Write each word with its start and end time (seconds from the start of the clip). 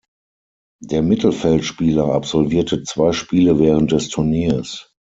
Der 0.81 1.03
Mittelfeldspieler 1.03 2.05
absolvierte 2.05 2.81
zwei 2.81 3.11
Spiele 3.11 3.59
während 3.59 3.91
des 3.91 4.09
Turniers. 4.09 4.95